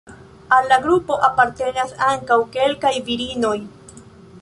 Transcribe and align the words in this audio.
Al 0.55 0.69
la 0.71 0.79
grupo 0.85 1.17
apartenas 1.27 1.93
ankaŭ 2.07 2.39
kelkaj 2.57 2.97
virinoj. 3.11 3.57